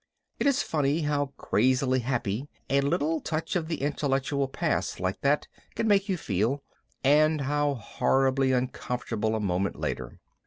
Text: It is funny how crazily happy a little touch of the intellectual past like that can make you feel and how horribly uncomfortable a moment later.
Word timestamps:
It 0.39 0.47
is 0.47 0.63
funny 0.63 1.01
how 1.01 1.27
crazily 1.37 1.99
happy 1.99 2.49
a 2.71 2.81
little 2.81 3.21
touch 3.21 3.55
of 3.55 3.67
the 3.67 3.83
intellectual 3.83 4.47
past 4.47 4.99
like 4.99 5.21
that 5.21 5.47
can 5.75 5.87
make 5.87 6.09
you 6.09 6.17
feel 6.17 6.63
and 7.03 7.41
how 7.41 7.75
horribly 7.75 8.51
uncomfortable 8.51 9.35
a 9.35 9.39
moment 9.39 9.79
later. 9.79 10.19